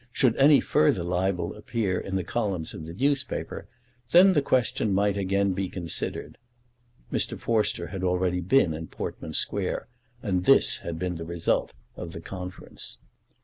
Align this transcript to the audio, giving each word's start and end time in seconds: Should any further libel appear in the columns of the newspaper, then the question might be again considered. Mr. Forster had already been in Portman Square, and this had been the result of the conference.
Should 0.11 0.35
any 0.37 0.59
further 0.59 1.03
libel 1.03 1.55
appear 1.55 1.99
in 1.99 2.15
the 2.15 2.23
columns 2.23 2.73
of 2.73 2.87
the 2.87 2.93
newspaper, 2.93 3.67
then 4.09 4.33
the 4.33 4.41
question 4.41 4.95
might 4.95 5.13
be 5.13 5.21
again 5.21 5.69
considered. 5.69 6.39
Mr. 7.13 7.39
Forster 7.39 7.85
had 7.89 8.03
already 8.03 8.41
been 8.41 8.73
in 8.73 8.87
Portman 8.87 9.33
Square, 9.35 9.85
and 10.23 10.45
this 10.45 10.77
had 10.79 10.97
been 10.97 11.17
the 11.17 11.23
result 11.23 11.71
of 11.95 12.13
the 12.13 12.19
conference. 12.19 12.97